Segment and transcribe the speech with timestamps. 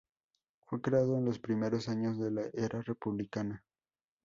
[0.65, 3.63] Fue creado en los primeros años de la era republicana.